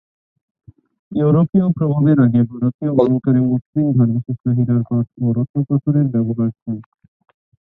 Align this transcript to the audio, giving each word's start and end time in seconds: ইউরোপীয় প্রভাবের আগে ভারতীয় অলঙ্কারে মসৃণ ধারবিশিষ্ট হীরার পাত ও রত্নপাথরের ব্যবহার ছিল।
ইউরোপীয় 1.11 1.67
প্রভাবের 1.77 2.17
আগে 2.25 2.41
ভারতীয় 2.51 2.91
অলঙ্কারে 2.93 3.39
মসৃণ 3.49 3.85
ধারবিশিষ্ট 3.97 4.43
হীরার 4.57 4.81
পাত 4.89 5.07
ও 5.19 5.27
রত্নপাথরের 5.37 6.05
ব্যবহার 6.13 6.49
ছিল। 6.53 6.77